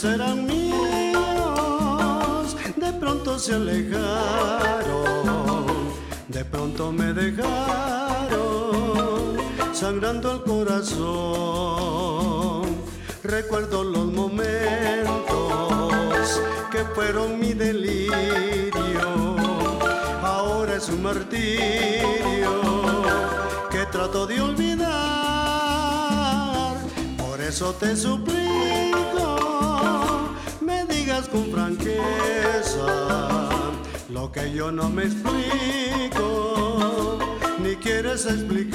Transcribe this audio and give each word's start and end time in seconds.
Serán 0.00 0.46
míos, 0.46 1.18
de 2.76 2.92
pronto 3.00 3.36
se 3.36 3.54
alejaron, 3.54 5.26
de 6.28 6.44
pronto 6.44 6.92
me 6.92 7.12
dejaron, 7.12 7.48
sangrando 9.72 10.30
el 10.34 10.44
corazón. 10.44 11.48
Recuerdo 13.24 13.82
los 13.82 14.06
momentos 14.06 15.10
que 16.70 16.84
fueron 16.94 17.40
mi 17.40 17.54
delirio. 17.54 19.34
Ahora 20.22 20.76
es 20.76 20.88
un 20.90 21.02
martirio 21.02 22.62
que 23.68 23.84
trato 23.90 24.28
de 24.28 24.40
olvidar. 24.40 24.88
Por 27.16 27.40
eso 27.40 27.72
te 27.74 27.96
suplico, 27.96 28.87
con 31.26 31.50
franqueza 31.50 32.86
lo 34.10 34.30
que 34.30 34.52
yo 34.52 34.70
no 34.70 34.88
me 34.88 35.02
explico, 35.04 36.14
ni 37.60 37.74
quieres 37.76 38.24
explicar. 38.26 38.67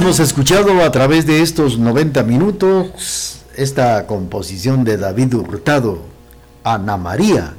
Hemos 0.00 0.18
escuchado 0.18 0.82
a 0.82 0.90
través 0.90 1.26
de 1.26 1.42
estos 1.42 1.78
90 1.78 2.22
minutos 2.22 3.42
esta 3.54 4.06
composición 4.06 4.82
de 4.82 4.96
David 4.96 5.34
Hurtado, 5.34 5.98
Ana 6.64 6.96
María, 6.96 7.52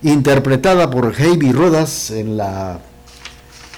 interpretada 0.00 0.88
por 0.90 1.12
Heidi 1.12 1.50
Rodas 1.50 2.12
en 2.12 2.36
la 2.36 2.78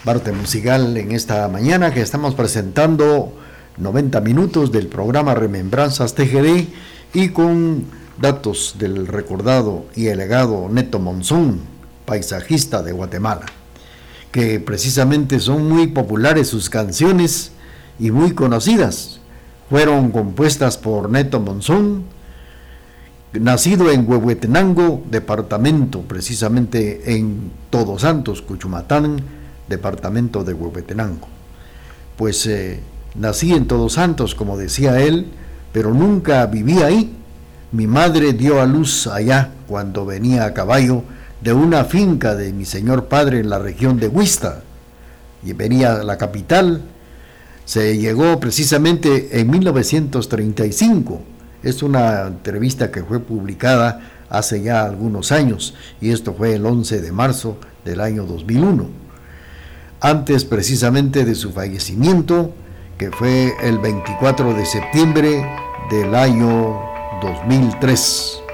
parte 0.05 0.33
musical 0.33 0.99
en 0.99 1.13
esta 1.13 1.49
mañana 1.49 1.95
que 1.95 2.03
estamos 2.03 2.35
presentando 2.35 3.33
90 3.79 4.21
minutos 4.21 4.71
del 4.71 4.89
programa 4.89 5.35
Remembranzas 5.35 6.15
TGD 6.15 6.67
y 7.15 7.31
con 7.31 7.87
datos 8.21 8.75
del 8.79 9.07
recordado 9.07 9.87
y 9.95 10.09
elegado 10.09 10.69
Neto 10.69 10.99
Monzón, 10.99 11.61
paisajista 12.05 12.83
de 12.83 12.93
Guatemala, 12.93 13.47
que 14.37 14.61
precisamente 14.61 15.41
son 15.41 15.67
muy 15.67 15.87
populares 15.87 16.49
sus 16.49 16.69
canciones 16.69 17.53
y 17.99 18.11
muy 18.11 18.33
conocidas 18.33 19.19
fueron 19.71 20.11
compuestas 20.11 20.77
por 20.77 21.09
Neto 21.09 21.41
Monzón, 21.41 22.05
nacido 23.33 23.91
en 23.91 24.07
Huehuetenango, 24.07 25.03
departamento 25.11 26.03
precisamente 26.03 27.17
en 27.17 27.51
Todos 27.71 28.03
Santos, 28.03 28.43
Cuchumatán, 28.43 29.23
departamento 29.71 30.45
de 30.45 30.53
Huehuetenango. 30.53 31.29
Pues 32.19 32.47
eh, 32.47 32.81
nací 33.15 33.55
en 33.55 33.67
Todos 33.67 33.95
Santos, 33.95 34.35
como 34.35 34.59
decía 34.59 35.01
él, 35.01 35.29
pero 35.73 35.95
nunca 35.95 36.45
viví 36.45 36.83
ahí. 36.83 37.17
Mi 37.73 37.87
madre 37.87 38.35
dio 38.35 38.61
a 38.61 38.67
luz 38.67 39.07
allá 39.07 39.53
cuando 39.67 40.05
venía 40.05 40.45
a 40.45 40.53
caballo 40.53 41.05
de 41.41 41.53
una 41.53 41.85
finca 41.85 42.35
de 42.35 42.53
mi 42.53 42.65
señor 42.65 43.07
padre 43.07 43.41
en 43.41 43.51
la 43.51 43.59
región 43.59 43.99
de 43.99 44.09
Huista. 44.09 44.63
Y 45.45 45.53
venía 45.53 45.97
a 45.97 46.03
la 46.03 46.19
capital 46.19 46.83
se 47.67 47.99
llegó 47.99 48.39
precisamente 48.39 49.41
en 49.41 49.51
1935. 49.51 51.21
Es 51.65 51.83
una 51.83 52.29
entrevista 52.29 52.93
que 52.93 53.03
fue 53.03 53.19
publicada 53.19 54.09
hace 54.31 54.63
ya 54.63 54.85
algunos 54.85 55.33
años 55.33 55.75
y 56.01 56.11
esto 56.11 56.33
fue 56.33 56.55
el 56.55 56.65
11 56.65 57.01
de 57.01 57.13
marzo 57.13 57.59
del 57.85 58.01
año 58.01 58.25
2001. 58.25 58.89
Antes 60.01 60.45
precisamente 60.45 61.25
de 61.25 61.35
su 61.35 61.53
fallecimiento, 61.53 62.53
que 62.99 63.11
fue 63.11 63.53
el 63.63 63.79
24 63.81 64.55
de 64.55 64.65
septiembre 64.65 65.45
del 65.91 66.15
año 66.15 66.79
2003. 67.21 68.46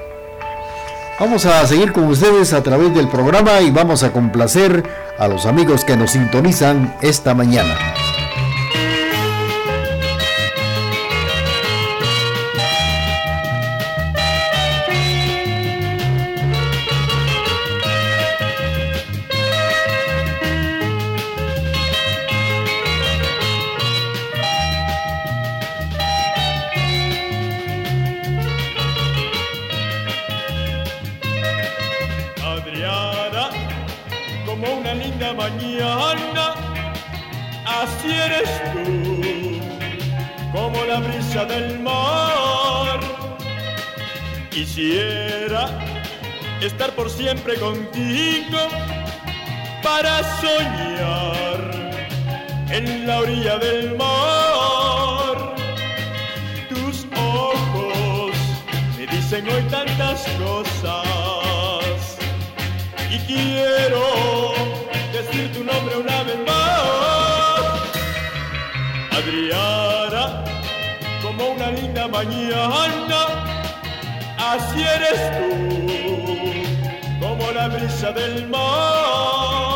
Vamos 1.22 1.46
a 1.46 1.64
seguir 1.69 1.92
con 1.92 2.08
ustedes 2.08 2.52
a 2.52 2.64
través 2.64 2.92
del 2.96 3.06
programa 3.06 3.60
y 3.60 3.70
vamos 3.70 4.02
a 4.02 4.12
complacer 4.12 4.82
a 5.20 5.28
los 5.28 5.46
amigos 5.46 5.84
que 5.84 5.96
nos 5.96 6.10
sintonizan 6.10 6.96
esta 7.00 7.32
mañana. 7.32 8.01
Estar 46.64 46.93
por 46.94 47.10
siempre 47.10 47.56
contigo 47.56 48.58
para 49.82 50.22
soñar 50.40 51.60
en 52.70 53.06
la 53.06 53.20
orilla 53.20 53.58
del 53.58 53.96
mar. 53.96 55.54
Tus 56.69 57.06
ojos 57.16 58.32
me 58.96 59.06
dicen 59.06 59.48
hoy 59.48 59.62
tantas 59.70 60.26
cosas 60.44 62.16
y 63.10 63.19
quiero 63.26 64.55
decir 65.12 65.52
tu 65.52 65.64
nombre 65.64 65.96
una 65.96 66.22
vez 66.22 66.38
más. 66.46 67.90
Adriana, 69.10 69.91
una 71.62 71.70
linda 71.72 72.08
mañana, 72.08 73.26
así 74.38 74.82
eres 74.82 75.20
tú 75.38 75.48
como 77.20 77.50
la 77.52 77.68
brisa 77.68 78.10
del 78.12 78.48
mar. 78.48 79.71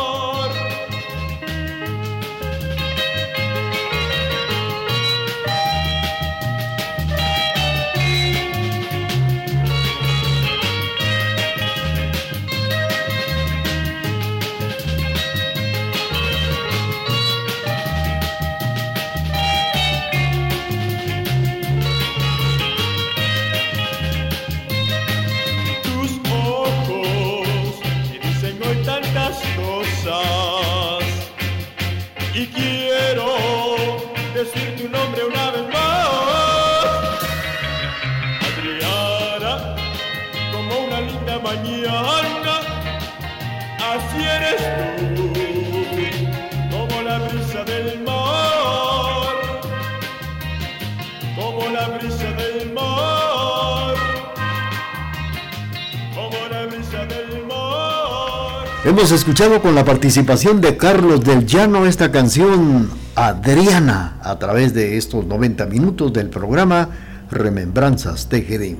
Hemos 58.87 59.11
escuchado 59.11 59.61
con 59.61 59.75
la 59.75 59.83
participación 59.83 60.61
de 60.61 60.77
Carlos 60.77 61.19
del 61.19 61.45
Llano 61.45 61.85
esta 61.85 62.09
canción 62.09 62.89
Adriana 63.15 64.15
a 64.21 64.39
través 64.39 64.73
de 64.73 64.95
estos 64.95 65.25
90 65.25 65.65
minutos 65.65 66.13
del 66.13 66.29
programa 66.29 66.87
Remembranzas 67.29 68.29
TGD. 68.29 68.77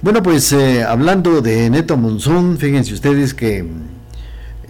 Bueno, 0.00 0.22
pues 0.22 0.50
eh, 0.54 0.84
hablando 0.84 1.42
de 1.42 1.68
Neto 1.68 1.98
Monzón, 1.98 2.56
fíjense 2.56 2.94
ustedes 2.94 3.34
que 3.34 3.68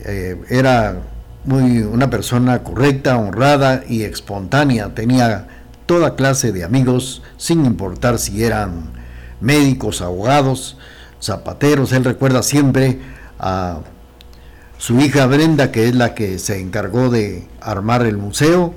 eh, 0.04 0.36
era 0.50 0.96
muy 1.44 1.82
una 1.82 2.10
persona 2.10 2.64
correcta, 2.64 3.16
honrada 3.16 3.84
y 3.88 4.02
espontánea. 4.02 4.96
Tenía 4.96 5.46
toda 5.86 6.16
clase 6.16 6.50
de 6.50 6.64
amigos, 6.64 7.22
sin 7.36 7.64
importar 7.64 8.18
si 8.18 8.42
eran 8.42 8.90
médicos, 9.40 10.02
abogados, 10.02 10.76
zapateros. 11.22 11.92
Él 11.92 12.02
recuerda 12.02 12.42
siempre 12.42 12.98
a 13.38 13.78
su 14.84 15.00
hija 15.00 15.24
Brenda, 15.24 15.72
que 15.72 15.88
es 15.88 15.94
la 15.94 16.14
que 16.14 16.38
se 16.38 16.60
encargó 16.60 17.08
de 17.08 17.48
armar 17.62 18.04
el 18.04 18.18
museo, 18.18 18.74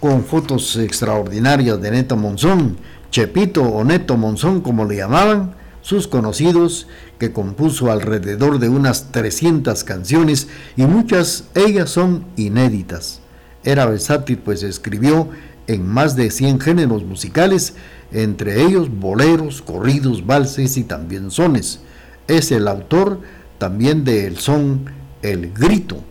con 0.00 0.24
fotos 0.24 0.74
extraordinarias 0.74 1.80
de 1.80 1.92
Neto 1.92 2.16
Monzón, 2.16 2.76
Chepito 3.12 3.62
o 3.62 3.84
Neto 3.84 4.16
Monzón, 4.16 4.62
como 4.62 4.84
le 4.84 4.96
llamaban 4.96 5.54
sus 5.80 6.08
conocidos, 6.08 6.88
que 7.20 7.30
compuso 7.30 7.92
alrededor 7.92 8.58
de 8.58 8.68
unas 8.68 9.12
300 9.12 9.84
canciones 9.84 10.48
y 10.74 10.86
muchas 10.86 11.44
ellas 11.54 11.88
son 11.88 12.24
inéditas. 12.34 13.20
Era 13.62 13.86
versátil 13.86 14.38
pues 14.38 14.64
escribió 14.64 15.28
en 15.68 15.86
más 15.86 16.16
de 16.16 16.32
100 16.32 16.58
géneros 16.58 17.04
musicales, 17.04 17.74
entre 18.10 18.60
ellos 18.60 18.88
boleros, 18.90 19.62
corridos, 19.62 20.26
valses 20.26 20.76
y 20.76 20.82
también 20.82 21.30
sones. 21.30 21.78
Es 22.26 22.50
el 22.50 22.66
autor 22.66 23.20
también 23.58 24.02
del 24.02 24.38
son 24.38 25.03
El 25.24 25.54
Grito, 25.54 26.02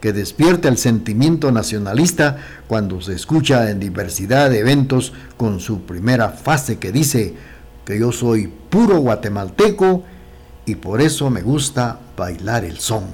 que 0.00 0.12
despierta 0.12 0.68
el 0.68 0.76
sentimiento 0.76 1.50
nacionalista 1.52 2.36
cuando 2.68 3.00
se 3.00 3.14
escucha 3.14 3.70
en 3.70 3.80
diversidad 3.80 4.50
de 4.50 4.58
eventos 4.58 5.14
con 5.38 5.58
su 5.58 5.82
primera 5.82 6.28
fase 6.28 6.78
que 6.78 6.92
dice 6.92 7.34
que 7.86 7.98
yo 7.98 8.12
soy 8.12 8.52
puro 8.68 8.98
guatemalteco 8.98 10.02
y 10.66 10.74
por 10.74 11.00
eso 11.00 11.30
me 11.30 11.40
gusta 11.40 11.98
bailar 12.16 12.64
el 12.64 12.78
son. 12.78 13.04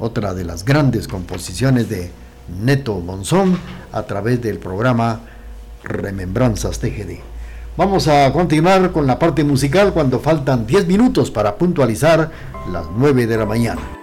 Otra 0.00 0.34
de 0.34 0.44
las 0.44 0.64
grandes 0.64 1.06
composiciones 1.06 1.88
de 1.88 2.10
Neto 2.60 2.98
Monzón 2.98 3.56
a 3.92 4.02
través 4.02 4.42
del 4.42 4.58
programa 4.58 5.20
Remembranzas 5.84 6.80
TGD. 6.80 7.20
Vamos 7.76 8.08
a 8.08 8.32
continuar 8.32 8.90
con 8.90 9.06
la 9.06 9.18
parte 9.18 9.44
musical 9.44 9.92
cuando 9.92 10.18
faltan 10.18 10.66
10 10.66 10.88
minutos 10.88 11.30
para 11.30 11.54
puntualizar 11.54 12.30
las 12.70 12.86
9 12.96 13.28
de 13.28 13.36
la 13.36 13.46
mañana. 13.46 14.01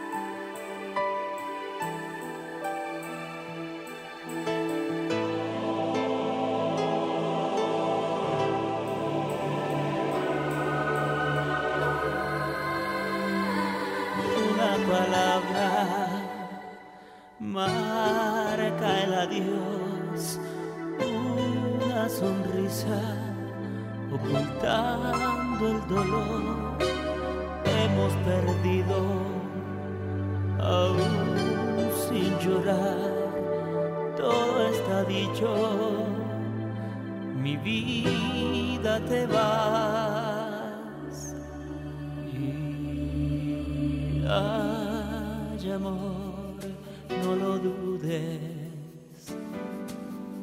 no 47.23 47.35
lo 47.35 47.59
dudes, 47.59 48.39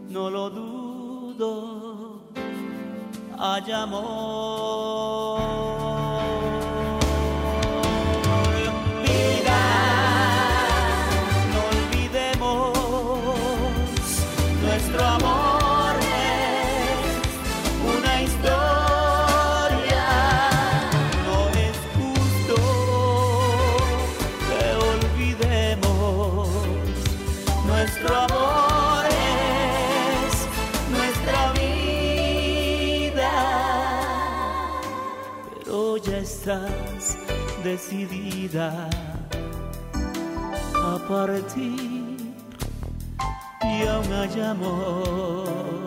no 0.08 0.30
lo 0.30 0.50
dudo, 0.50 2.20
hay 3.38 3.73
amor. 3.73 5.75
Decidida 37.76 38.88
a 40.83 40.99
partir 41.06 42.33
y 43.62 43.87
aún 43.87 44.12
hay 44.14 44.40
amor. 44.40 45.86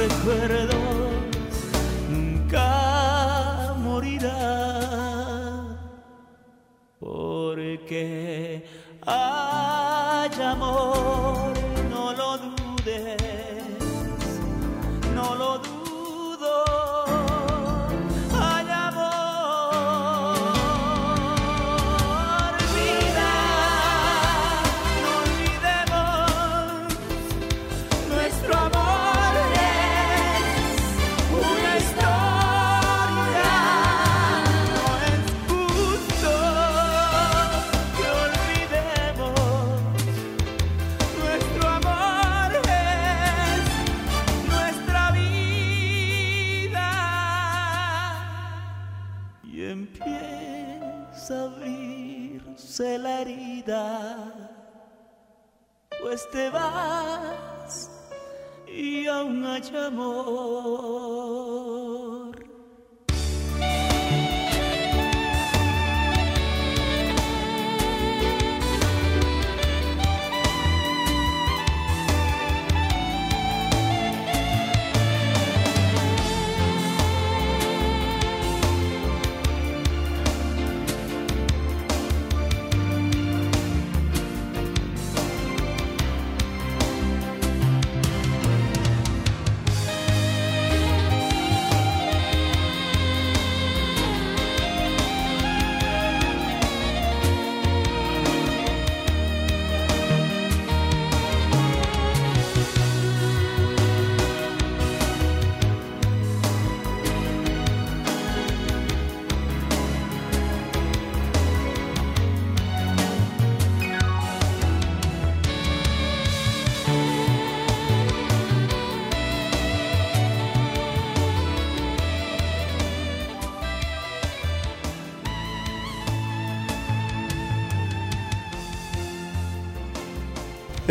Empieza 0.00 1.01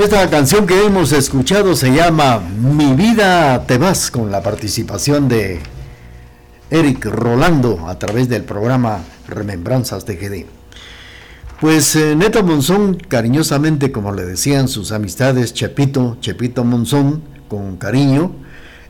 Esta 0.02 0.28
canción 0.32 0.66
que 0.66 0.84
hemos 0.84 1.12
escuchado 1.12 1.76
se 1.76 1.94
llama 1.94 2.40
Mi 2.40 2.96
vida 2.96 3.68
te 3.68 3.78
vas 3.78 4.10
con 4.10 4.32
la 4.32 4.42
participación 4.42 5.30
de 5.30 5.60
Eric 6.72 7.06
Rolando 7.06 7.88
a 7.88 8.00
través 8.00 8.28
del 8.28 8.44
programa 8.44 9.04
Remembranzas 9.28 10.08
de 10.08 10.16
GD. 10.16 10.46
Pues 11.62 11.96
eh, 11.96 12.16
Neto 12.16 12.44
Monzón, 12.44 12.96
cariñosamente 12.96 13.92
como 13.92 14.12
le 14.12 14.26
decían 14.26 14.70
sus 14.70 14.92
amistades 14.92 15.54
Chepito, 15.54 16.18
Chepito 16.20 16.64
Monzón, 16.64 17.22
con 17.48 17.78
cariño, 17.78 18.32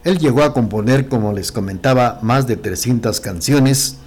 él 0.05 0.17
llegó 0.17 0.43
a 0.43 0.53
componer, 0.53 1.09
como 1.09 1.33
les 1.33 1.51
comentaba, 1.51 2.19
más 2.21 2.47
de 2.47 2.55
300 2.55 3.19
canciones. 3.19 3.97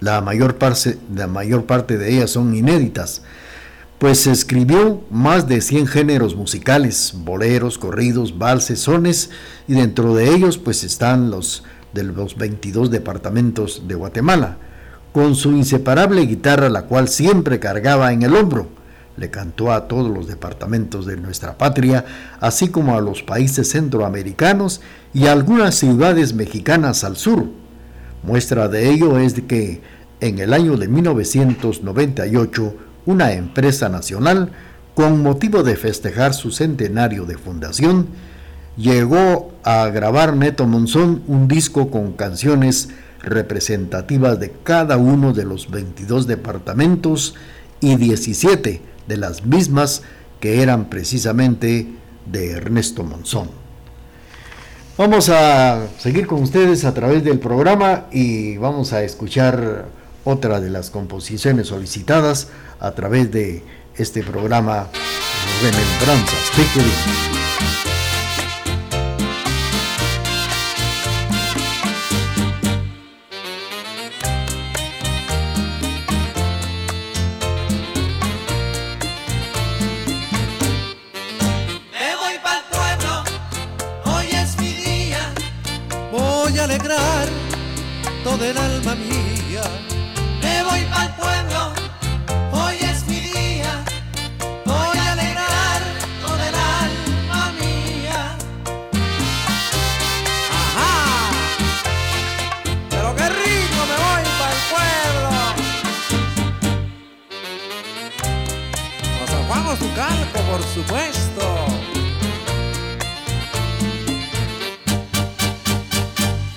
La 0.00 0.20
mayor 0.22 0.56
parte 0.58 1.98
de 1.98 2.12
ellas 2.12 2.30
son 2.30 2.56
inéditas 2.56 3.22
pues 3.98 4.28
escribió 4.28 5.02
más 5.10 5.48
de 5.48 5.60
100 5.60 5.88
géneros 5.88 6.36
musicales, 6.36 7.14
boleros, 7.16 7.78
corridos, 7.78 8.38
valses, 8.38 8.80
sones, 8.80 9.30
y 9.66 9.74
dentro 9.74 10.14
de 10.14 10.30
ellos 10.32 10.56
pues 10.56 10.84
están 10.84 11.30
los 11.30 11.64
de 11.92 12.04
los 12.04 12.36
22 12.36 12.90
departamentos 12.90 13.88
de 13.88 13.94
Guatemala, 13.96 14.58
con 15.12 15.34
su 15.34 15.52
inseparable 15.52 16.26
guitarra 16.26 16.68
la 16.68 16.82
cual 16.82 17.08
siempre 17.08 17.58
cargaba 17.58 18.12
en 18.12 18.22
el 18.22 18.36
hombro. 18.36 18.68
Le 19.16 19.30
cantó 19.30 19.72
a 19.72 19.88
todos 19.88 20.16
los 20.16 20.28
departamentos 20.28 21.04
de 21.04 21.16
nuestra 21.16 21.58
patria, 21.58 22.04
así 22.38 22.68
como 22.68 22.96
a 22.96 23.00
los 23.00 23.24
países 23.24 23.70
centroamericanos 23.70 24.80
y 25.12 25.26
a 25.26 25.32
algunas 25.32 25.74
ciudades 25.74 26.34
mexicanas 26.34 27.02
al 27.02 27.16
sur. 27.16 27.46
Muestra 28.22 28.68
de 28.68 28.90
ello 28.90 29.18
es 29.18 29.34
que 29.34 29.80
en 30.20 30.38
el 30.38 30.54
año 30.54 30.76
de 30.76 30.86
1998 30.86 32.74
una 33.08 33.32
empresa 33.32 33.88
nacional, 33.88 34.50
con 34.94 35.22
motivo 35.22 35.62
de 35.62 35.76
festejar 35.76 36.34
su 36.34 36.50
centenario 36.50 37.24
de 37.24 37.38
fundación, 37.38 38.08
llegó 38.76 39.54
a 39.64 39.88
grabar 39.88 40.36
Neto 40.36 40.66
Monzón 40.66 41.22
un 41.26 41.48
disco 41.48 41.90
con 41.90 42.12
canciones 42.12 42.90
representativas 43.22 44.38
de 44.38 44.52
cada 44.62 44.98
uno 44.98 45.32
de 45.32 45.46
los 45.46 45.70
22 45.70 46.26
departamentos 46.26 47.34
y 47.80 47.96
17 47.96 48.82
de 49.06 49.16
las 49.16 49.46
mismas 49.46 50.02
que 50.38 50.60
eran 50.60 50.90
precisamente 50.90 51.86
de 52.30 52.50
Ernesto 52.50 53.04
Monzón. 53.04 53.48
Vamos 54.98 55.30
a 55.30 55.86
seguir 55.96 56.26
con 56.26 56.42
ustedes 56.42 56.84
a 56.84 56.92
través 56.92 57.24
del 57.24 57.38
programa 57.38 58.04
y 58.12 58.58
vamos 58.58 58.92
a 58.92 59.02
escuchar 59.02 59.86
otra 60.28 60.60
de 60.60 60.68
las 60.68 60.90
composiciones 60.90 61.68
solicitadas 61.68 62.48
a 62.80 62.90
través 62.90 63.32
de 63.32 63.62
este 63.96 64.22
programa 64.22 64.88
Remembranzas 65.62 66.50
de 66.56 67.37
Por 109.98 110.62
supuesto. 110.62 111.42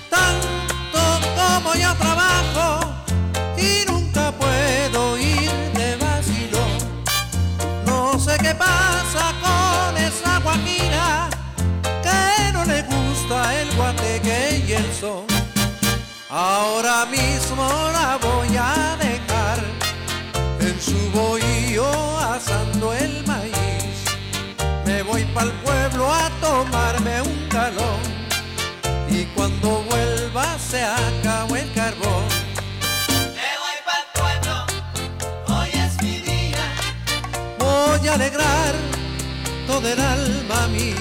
Tanto 0.08 1.00
como 1.34 1.74
yo 1.74 1.92
trabajo 1.96 2.86
y 3.58 3.84
nunca 3.90 4.30
puedo 4.30 5.18
ir 5.18 5.50
de 5.74 5.96
vacilón. 5.96 6.70
No 7.84 8.16
sé 8.20 8.38
qué 8.38 8.54
pasa 8.54 9.34
con 9.42 9.96
esa 9.96 10.38
guajira 10.38 11.28
que 12.00 12.52
no 12.52 12.64
le 12.64 12.82
gusta 12.82 13.60
el 13.60 13.74
guateque 13.74 14.64
y 14.68 14.72
el 14.72 14.92
son. 14.94 15.26
Ahora 16.30 17.06
mismo 17.06 17.66
la 17.92 18.18
voy 18.22 18.56
a 18.56 18.96
pa'l 25.34 25.50
pueblo 25.64 26.12
a 26.12 26.30
tomarme 26.40 27.22
un 27.22 27.48
galón 27.48 28.00
y 29.08 29.24
cuando 29.34 29.82
vuelva 29.90 30.58
se 30.58 30.82
acabó 30.82 31.56
el 31.56 31.72
carbón. 31.72 32.24
Me 33.36 33.50
voy 33.62 33.78
pa'l 33.86 34.06
pueblo, 34.18 34.54
hoy 35.48 35.70
es 35.72 36.02
mi 36.02 36.16
día. 36.18 36.64
Voy 37.58 38.08
a 38.08 38.14
alegrar 38.14 38.74
todo 39.66 39.88
el 39.88 40.00
alma 40.00 40.68
mía. 40.68 40.91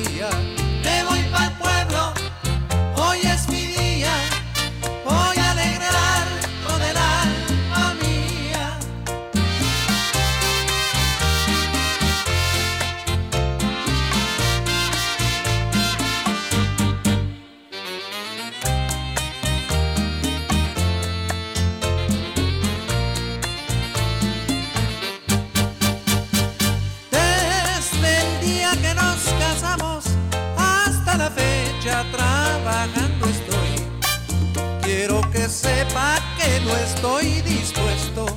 Estoy 37.01 37.41
dispuesto 37.41 38.27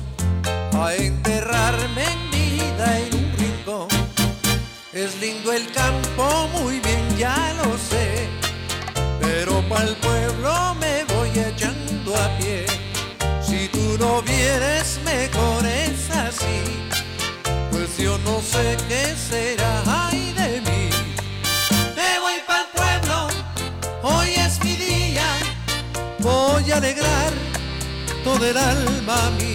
a 0.73 0.95
enterrarme 0.95 2.03
en 2.03 2.31
vida 2.31 2.99
en 2.99 3.13
un 3.13 3.31
rincón. 3.37 3.87
Es 4.91 5.21
lindo 5.21 5.53
el 5.53 5.71
campo, 5.71 6.24
del 28.45 28.57
alma 28.57 29.31
mía. 29.39 29.54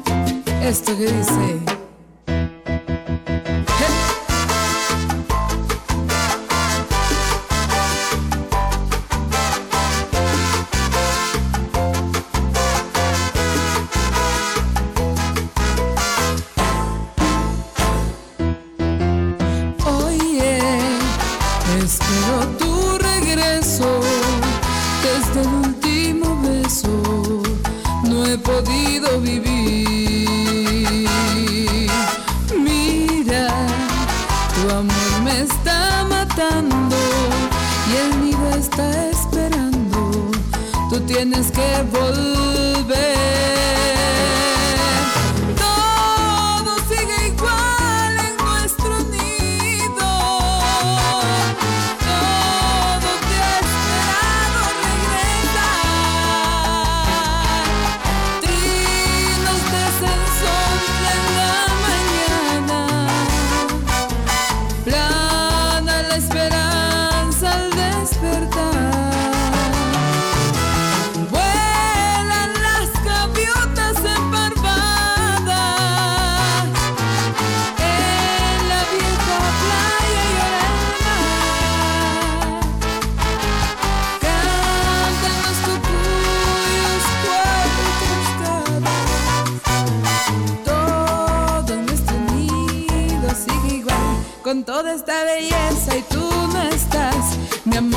Esto 0.61 0.95
que 0.95 1.07
dice. 1.07 1.80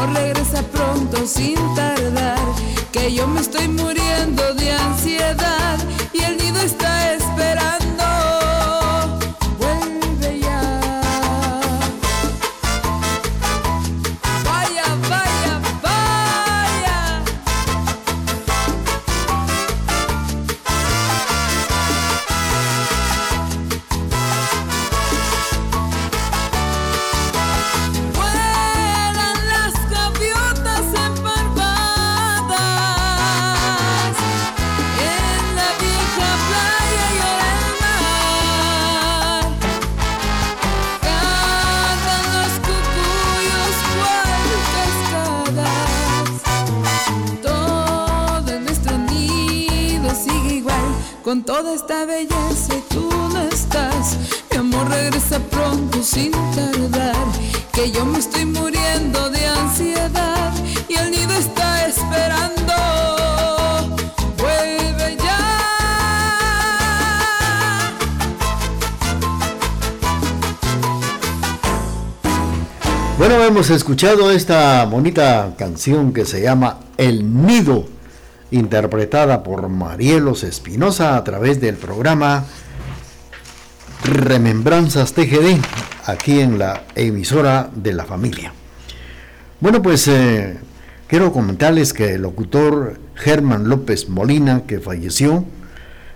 Regresa 0.02 0.62
pronto 0.62 1.26
sin 1.26 1.56
tardar, 1.74 2.38
que 2.92 3.12
yo 3.12 3.26
me 3.26 3.40
estoy 3.40 3.68
muriendo 3.68 4.54
de 4.54 4.72
ansiedad 4.72 5.78
hemos 73.64 73.76
escuchado 73.76 74.30
esta 74.30 74.84
bonita 74.84 75.54
canción 75.56 76.12
que 76.12 76.26
se 76.26 76.42
llama 76.42 76.80
El 76.98 77.46
Nido, 77.46 77.86
interpretada 78.50 79.42
por 79.42 79.70
Marielos 79.70 80.44
Espinosa 80.44 81.16
a 81.16 81.24
través 81.24 81.62
del 81.62 81.76
programa 81.76 82.44
Remembranzas 84.04 85.14
TGD, 85.14 85.62
aquí 86.04 86.40
en 86.40 86.58
la 86.58 86.82
emisora 86.94 87.70
de 87.74 87.94
la 87.94 88.04
familia. 88.04 88.52
Bueno, 89.60 89.80
pues 89.80 90.08
eh, 90.08 90.58
quiero 91.06 91.32
comentarles 91.32 91.94
que 91.94 92.16
el 92.16 92.22
locutor 92.22 93.00
Germán 93.14 93.70
López 93.70 94.10
Molina, 94.10 94.64
que 94.66 94.78
falleció, 94.78 95.42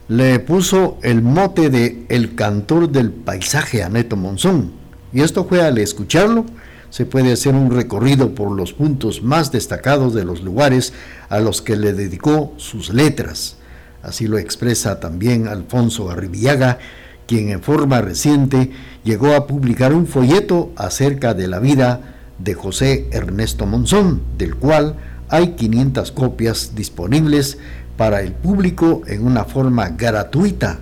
le 0.09 0.39
puso 0.41 0.99
el 1.03 1.23
mote 1.23 1.71
de 1.71 2.05
El 2.11 2.35
cantor 2.35 2.91
del 2.91 3.11
paisaje 3.11 3.83
a 3.83 3.89
Neto 3.89 4.17
Monzón. 4.17 4.73
Y 5.15 5.23
esto 5.23 5.47
fue 5.47 5.63
al 5.63 5.79
escucharlo, 5.79 6.45
se 6.91 7.07
puede 7.07 7.33
hacer 7.33 7.55
un 7.55 7.71
recorrido 7.71 8.35
por 8.35 8.51
los 8.51 8.73
puntos 8.73 9.23
más 9.23 9.53
destacados 9.53 10.15
de 10.15 10.25
los 10.25 10.43
lugares 10.43 10.93
a 11.29 11.41
los 11.41 11.63
que 11.63 11.77
le 11.77 11.93
dedicó 11.93 12.55
sus 12.57 12.93
letras. 12.93 13.57
Así 14.03 14.27
lo 14.27 14.39
expresa 14.39 15.01
también 15.01 15.49
Alfonso 15.49 16.11
Arribiaga, 16.11 16.79
quien 17.27 17.51
en 17.51 17.61
forma 17.61 18.01
reciente 18.01 18.73
llegó 19.05 19.35
a 19.35 19.47
publicar 19.47 19.93
un 19.93 20.07
folleto 20.07 20.73
acerca 20.77 21.35
de 21.35 21.47
la 21.47 21.59
vida 21.59 22.15
de 22.39 22.55
José 22.55 23.09
Ernesto 23.11 23.67
Monzón, 23.67 24.23
del 24.39 24.55
cual 24.55 24.97
hay 25.29 25.55
500 25.57 26.13
copias 26.13 26.75
disponibles 26.75 27.59
para 27.97 28.23
el 28.23 28.33
público 28.33 29.03
en 29.07 29.27
una 29.27 29.45
forma 29.45 29.91
gratuita. 29.91 30.79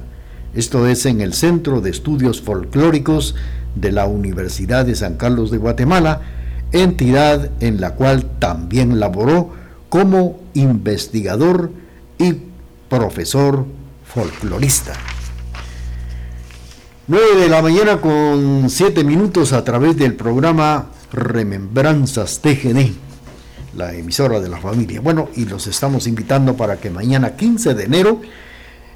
Esto 0.54 0.86
es 0.86 1.04
en 1.06 1.20
el 1.20 1.34
Centro 1.34 1.80
de 1.80 1.90
Estudios 1.90 2.40
Folclóricos 2.40 3.34
de 3.76 3.92
la 3.92 4.06
Universidad 4.06 4.84
de 4.84 4.96
San 4.96 5.14
Carlos 5.14 5.50
de 5.50 5.58
Guatemala, 5.58 6.22
entidad 6.72 7.50
en 7.60 7.80
la 7.80 7.94
cual 7.94 8.24
también 8.38 8.98
laboró 8.98 9.52
como 9.88 10.40
investigador 10.54 11.70
y 12.18 12.34
profesor 12.88 13.64
folclorista. 14.04 14.94
9 17.08 17.40
de 17.40 17.48
la 17.48 17.62
mañana 17.62 18.00
con 18.00 18.68
7 18.68 19.04
minutos 19.04 19.52
a 19.52 19.62
través 19.62 19.96
del 19.96 20.14
programa 20.14 20.86
Remembranzas 21.12 22.40
TGD, 22.40 22.90
la 23.76 23.94
emisora 23.94 24.40
de 24.40 24.48
la 24.48 24.58
familia. 24.58 25.00
Bueno, 25.00 25.28
y 25.36 25.44
los 25.44 25.68
estamos 25.68 26.08
invitando 26.08 26.56
para 26.56 26.78
que 26.78 26.90
mañana 26.90 27.36
15 27.36 27.74
de 27.74 27.84
enero 27.84 28.20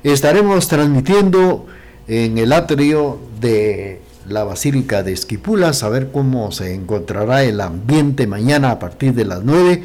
estaremos 0.02 0.66
transmitiendo 0.66 1.66
en 2.08 2.38
el 2.38 2.52
atrio 2.52 3.20
de 3.40 4.00
la 4.30 4.44
Basílica 4.44 5.02
de 5.02 5.12
Esquipulas, 5.12 5.82
a 5.82 5.88
ver 5.88 6.12
cómo 6.12 6.52
se 6.52 6.74
encontrará 6.74 7.42
el 7.42 7.60
ambiente 7.60 8.28
mañana 8.28 8.70
a 8.70 8.78
partir 8.78 9.12
de 9.12 9.24
las 9.24 9.42
9 9.42 9.82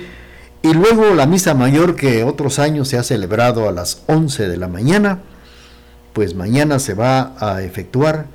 y 0.62 0.73
luego 0.73 1.15
la 1.15 1.25
misa 1.25 1.55
mayor 1.55 1.95
que 1.95 2.23
otros 2.23 2.60
años 2.60 2.88
se 2.88 2.97
ha 2.97 3.03
celebrado 3.03 3.67
a 3.67 3.71
las 3.71 4.03
11 4.05 4.47
de 4.47 4.58
la 4.58 4.67
mañana, 4.67 5.19
pues 6.13 6.36
mañana 6.36 6.77
se 6.77 6.93
va 6.93 7.34
a 7.39 7.63
efectuar, 7.63 8.27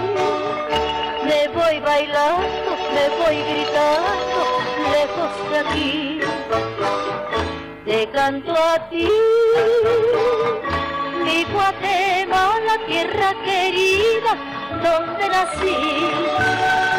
me 1.25 1.47
voy 1.49 1.79
bailando, 1.79 2.71
me 2.93 3.09
voy 3.19 3.37
gritando, 3.43 4.58
lejos 5.09 5.51
de 5.51 5.57
aquí. 5.59 6.19
Te 7.85 8.07
canto 8.11 8.51
a 8.51 8.89
ti, 8.89 9.07
mi 11.23 11.43
Guatemala, 11.45 12.77
tierra 12.87 13.33
querida, 13.43 14.37
donde 14.83 15.29
nací. 15.29 16.98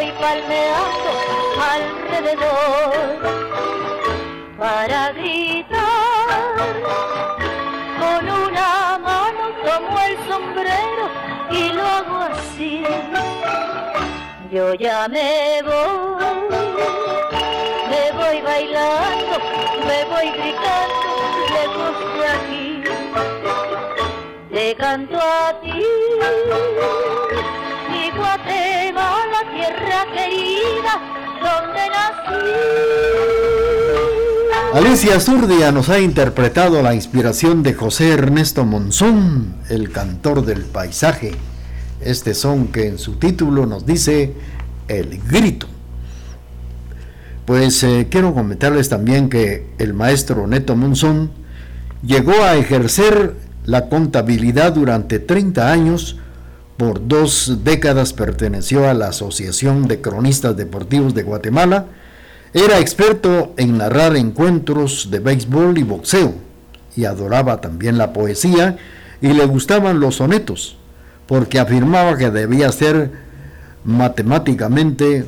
Voy 0.00 0.12
palmeando 0.12 1.10
alrededor 1.72 3.18
para 4.58 5.12
gritar 5.12 5.78
con 8.00 8.30
una 8.30 8.98
mano 8.98 9.44
como 9.62 10.00
el 10.00 10.16
sombrero 10.26 11.04
y 11.50 11.72
lo 11.74 11.82
hago 11.84 12.16
así. 12.32 12.82
Yo 14.50 14.72
ya 14.74 15.06
me 15.08 15.62
voy, 15.62 16.48
me 17.90 18.12
voy 18.12 18.40
bailando, 18.40 19.38
me 19.86 20.04
voy 20.06 20.30
gritando 20.30 21.08
lejos 21.56 21.94
de 22.18 22.26
aquí. 22.36 22.84
Te 24.50 24.74
canto 24.76 25.18
a 25.18 25.60
ti 25.60 25.84
Alicia 34.72 35.18
Zurdia 35.18 35.72
nos 35.72 35.88
ha 35.88 35.98
interpretado 35.98 36.80
la 36.80 36.94
inspiración 36.94 37.62
de 37.62 37.74
José 37.74 38.12
Ernesto 38.12 38.64
Monzón, 38.64 39.56
el 39.68 39.90
cantor 39.90 40.44
del 40.44 40.62
paisaje. 40.62 41.32
Este 42.00 42.34
son 42.34 42.68
que 42.68 42.86
en 42.86 42.98
su 42.98 43.16
título 43.16 43.66
nos 43.66 43.84
dice 43.84 44.32
El 44.86 45.20
grito. 45.28 45.66
Pues 47.46 47.82
eh, 47.82 48.06
quiero 48.10 48.32
comentarles 48.32 48.88
también 48.88 49.28
que 49.28 49.66
el 49.78 49.92
maestro 49.92 50.46
Neto 50.46 50.76
Monzón 50.76 51.32
llegó 52.02 52.44
a 52.44 52.56
ejercer 52.56 53.34
la 53.64 53.88
contabilidad 53.88 54.72
durante 54.72 55.18
30 55.18 55.70
años 55.70 56.16
por 56.80 57.06
dos 57.06 57.58
décadas 57.62 58.14
perteneció 58.14 58.88
a 58.88 58.94
la 58.94 59.08
Asociación 59.08 59.86
de 59.86 60.00
Cronistas 60.00 60.56
Deportivos 60.56 61.12
de 61.12 61.24
Guatemala. 61.24 61.84
Era 62.54 62.78
experto 62.78 63.52
en 63.58 63.76
narrar 63.76 64.16
encuentros 64.16 65.10
de 65.10 65.18
béisbol 65.18 65.76
y 65.76 65.82
boxeo 65.82 66.32
y 66.96 67.04
adoraba 67.04 67.60
también 67.60 67.98
la 67.98 68.14
poesía 68.14 68.78
y 69.20 69.34
le 69.34 69.44
gustaban 69.44 70.00
los 70.00 70.14
sonetos 70.14 70.78
porque 71.26 71.58
afirmaba 71.58 72.16
que 72.16 72.30
debía 72.30 72.72
ser 72.72 73.10
matemáticamente 73.84 75.26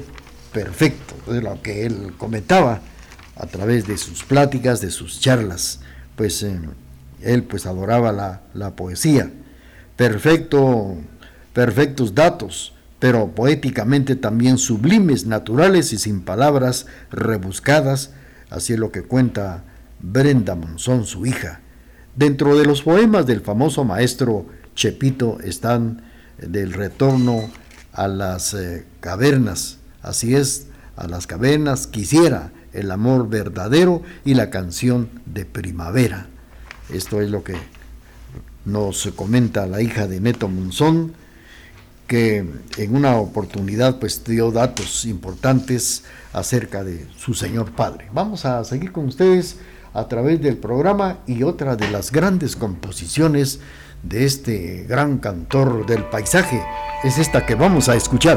perfecto, 0.54 1.30
de 1.30 1.42
lo 1.42 1.60
que 1.60 1.84
él 1.84 2.14
comentaba. 2.16 2.80
a 3.36 3.46
través 3.46 3.86
de 3.86 3.98
sus 3.98 4.24
pláticas, 4.24 4.80
de 4.80 4.90
sus 4.90 5.20
charlas. 5.20 5.80
Pues 6.16 6.42
eh, 6.44 6.58
él 7.20 7.42
pues 7.42 7.66
adoraba 7.66 8.10
la, 8.10 8.40
la 8.54 8.70
poesía. 8.70 9.30
Perfecto, 9.96 10.96
perfectos 11.52 12.14
datos, 12.14 12.74
pero 12.98 13.34
poéticamente 13.34 14.16
también 14.16 14.58
sublimes, 14.58 15.26
naturales 15.26 15.92
y 15.92 15.98
sin 15.98 16.22
palabras 16.22 16.86
rebuscadas, 17.10 18.10
así 18.50 18.74
es 18.74 18.78
lo 18.78 18.92
que 18.92 19.02
cuenta 19.02 19.64
Brenda 20.00 20.54
Monzón, 20.54 21.04
su 21.04 21.26
hija. 21.26 21.60
Dentro 22.14 22.56
de 22.56 22.64
los 22.64 22.82
poemas 22.82 23.26
del 23.26 23.40
famoso 23.40 23.84
maestro 23.84 24.46
Chepito 24.74 25.38
están 25.40 26.02
del 26.38 26.72
retorno 26.72 27.50
a 27.92 28.08
las 28.08 28.54
eh, 28.54 28.84
cavernas, 29.00 29.78
así 30.02 30.34
es, 30.34 30.66
a 30.96 31.06
las 31.06 31.26
cavernas 31.26 31.86
quisiera 31.86 32.52
el 32.72 32.90
amor 32.90 33.28
verdadero 33.28 34.02
y 34.24 34.34
la 34.34 34.50
canción 34.50 35.08
de 35.26 35.44
primavera. 35.44 36.26
Esto 36.92 37.20
es 37.20 37.30
lo 37.30 37.44
que 37.44 37.56
nos 38.64 39.06
comenta 39.16 39.66
la 39.66 39.82
hija 39.82 40.06
de 40.06 40.20
Neto 40.20 40.48
Monzón, 40.48 41.14
que 42.12 42.44
en 42.76 42.94
una 42.94 43.16
oportunidad 43.16 43.98
pues 43.98 44.22
dio 44.22 44.50
datos 44.50 45.06
importantes 45.06 46.04
acerca 46.34 46.84
de 46.84 47.06
su 47.16 47.32
señor 47.32 47.72
padre. 47.72 48.10
Vamos 48.12 48.44
a 48.44 48.62
seguir 48.64 48.92
con 48.92 49.06
ustedes 49.06 49.56
a 49.94 50.08
través 50.08 50.42
del 50.42 50.58
programa 50.58 51.20
y 51.26 51.42
otra 51.42 51.74
de 51.74 51.90
las 51.90 52.12
grandes 52.12 52.54
composiciones 52.54 53.60
de 54.02 54.26
este 54.26 54.84
gran 54.86 55.20
cantor 55.20 55.86
del 55.86 56.04
paisaje 56.04 56.62
es 57.02 57.16
esta 57.16 57.46
que 57.46 57.54
vamos 57.54 57.88
a 57.88 57.96
escuchar. 57.96 58.36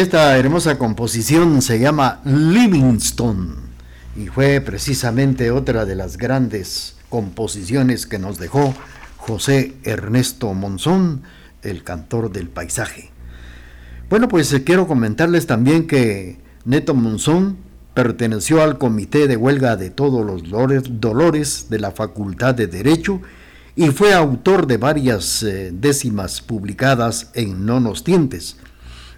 Esta 0.00 0.38
hermosa 0.38 0.78
composición 0.78 1.60
se 1.60 1.80
llama 1.80 2.20
Livingston 2.24 3.56
y 4.16 4.26
fue 4.28 4.60
precisamente 4.60 5.50
otra 5.50 5.86
de 5.86 5.96
las 5.96 6.18
grandes 6.18 6.96
composiciones 7.08 8.06
que 8.06 8.20
nos 8.20 8.38
dejó 8.38 8.74
José 9.16 9.74
Ernesto 9.82 10.54
Monzón, 10.54 11.22
el 11.62 11.82
cantor 11.82 12.30
del 12.30 12.48
paisaje. 12.48 13.10
Bueno, 14.08 14.28
pues 14.28 14.52
eh, 14.52 14.62
quiero 14.62 14.86
comentarles 14.86 15.48
también 15.48 15.88
que 15.88 16.38
Neto 16.64 16.94
Monzón 16.94 17.56
perteneció 17.94 18.62
al 18.62 18.78
Comité 18.78 19.26
de 19.26 19.36
Huelga 19.36 19.74
de 19.74 19.90
Todos 19.90 20.24
los 20.24 20.48
Dolores 20.48 21.70
de 21.70 21.78
la 21.80 21.90
Facultad 21.90 22.54
de 22.54 22.68
Derecho 22.68 23.20
y 23.74 23.88
fue 23.88 24.14
autor 24.14 24.68
de 24.68 24.76
varias 24.76 25.42
eh, 25.42 25.70
décimas 25.72 26.40
publicadas 26.40 27.30
en 27.34 27.66
Nonos 27.66 28.04
Tientes 28.04 28.58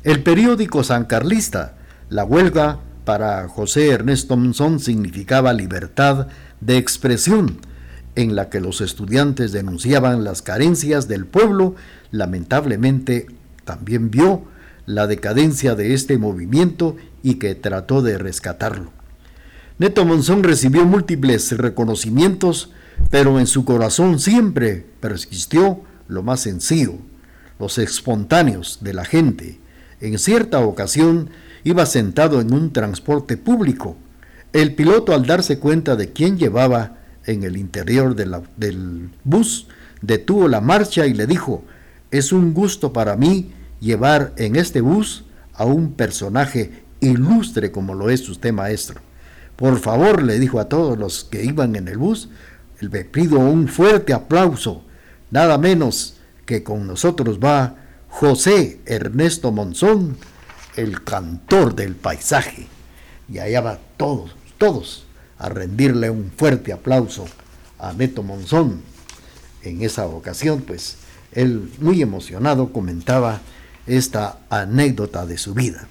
el 0.03 0.23
periódico 0.23 0.83
San 0.83 1.05
Carlista, 1.05 1.77
la 2.09 2.25
huelga 2.25 2.79
para 3.05 3.49
José 3.49 3.91
Ernesto 3.91 4.37
Monzón 4.37 4.81
significaba 4.81 5.53
libertad 5.53 6.29
de 6.61 6.79
expresión, 6.79 7.59
en 8.17 8.35
la 8.35 8.49
que 8.49 8.61
los 8.61 8.81
estudiantes 8.81 9.53
denunciaban 9.53 10.25
las 10.25 10.43
carencias 10.43 11.07
del 11.07 11.27
pueblo, 11.27 11.75
lamentablemente 12.11 13.27
también 13.65 14.11
vio 14.11 14.45
la 14.87 15.07
decadencia 15.07 15.75
de 15.75 15.95
este 15.95 16.19
movimiento 16.19 16.97
y 17.23 17.35
que 17.35 17.55
trató 17.55 18.03
de 18.03 18.19
rescatarlo. 18.19 18.93
Neto 19.79 20.05
Monzón 20.05 20.43
recibió 20.43 20.85
múltiples 20.85 21.57
reconocimientos, 21.57 22.71
pero 23.11 23.39
en 23.39 23.47
su 23.47 23.65
corazón 23.65 24.19
siempre 24.19 24.87
persistió 25.01 25.83
lo 26.09 26.23
más 26.23 26.41
sencillo, 26.41 26.95
los 27.59 27.79
espontáneos 27.79 28.79
de 28.81 28.95
la 28.95 29.05
gente, 29.05 29.60
en 30.01 30.19
cierta 30.19 30.61
ocasión 30.61 31.31
iba 31.65 31.87
sentado 31.87 32.41
en 32.41 32.53
un 32.53 32.73
transporte 32.73 33.37
público. 33.37 33.97
El 34.53 34.75
piloto 34.75 35.15
al 35.15 35.27
darse 35.27 35.59
cuenta 35.59 35.97
de 35.97 36.13
quién 36.13 36.39
llevaba 36.39 36.97
en 37.27 37.45
el 37.45 37.57
interior 37.57 38.15
del 38.17 39.11
bus, 39.25 39.69
detuvo 40.03 40.49
la 40.49 40.61
marcha 40.61 41.07
y 41.07 41.15
le 41.15 41.27
dijo, 41.27 41.65
es 42.11 42.33
un 42.33 42.55
gusto 42.55 42.93
para 42.93 43.17
mí 43.17 43.53
llevar 43.81 44.33
en 44.37 44.57
este 44.57 44.81
bus 44.81 45.25
a 45.55 45.65
un 45.65 45.93
personaje 45.93 46.83
ilustre 47.01 47.71
como 47.71 47.95
lo 47.95 48.11
es 48.11 48.29
usted, 48.29 48.53
maestro. 48.53 49.01
Por 49.57 49.79
favor, 49.79 50.23
le 50.23 50.39
dijo 50.39 50.59
a 50.59 50.69
todos 50.69 50.99
los 50.99 51.25
que 51.25 51.45
iban 51.45 51.77
en 51.77 51.87
el 51.89 51.99
bus, 51.99 52.31
le 52.81 53.05
pido 53.05 53.39
un 53.39 53.69
fuerte 53.69 54.15
aplauso, 54.15 54.85
nada 55.31 55.59
menos 55.59 56.17
que 56.47 56.63
con 56.63 56.87
nosotros 56.87 57.39
va 57.39 57.77
José 58.11 58.81
Ernesto 58.87 59.53
Monzón, 59.53 60.17
el 60.77 61.03
cantor 61.05 61.75
del 61.75 61.95
paisaje. 61.95 62.67
Y 63.33 63.39
allá 63.39 63.61
va 63.61 63.79
todos, 63.97 64.33
todos, 64.59 65.07
a 65.39 65.49
rendirle 65.49 66.11
un 66.11 66.31
fuerte 66.37 66.73
aplauso 66.73 67.27
a 67.79 67.93
Neto 67.93 68.23
Monzón. 68.23 68.83
En 69.63 69.83
esa 69.83 70.07
ocasión, 70.07 70.63
pues, 70.67 70.97
él 71.33 71.71
muy 71.81 72.03
emocionado 72.03 72.73
comentaba 72.73 73.41
esta 73.87 74.41
anécdota 74.51 75.25
de 75.25 75.39
su 75.39 75.55
vida. 75.55 75.87